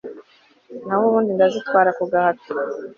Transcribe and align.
naho 0.85 1.03
ubundi 1.09 1.29
ndazitwara 1.37 1.89
ku 1.97 2.03
gahato 2.11 2.51